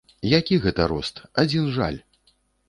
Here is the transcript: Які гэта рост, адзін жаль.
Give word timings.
Які 0.29 0.55
гэта 0.63 0.87
рост, 0.93 1.21
адзін 1.45 1.69
жаль. 1.77 2.01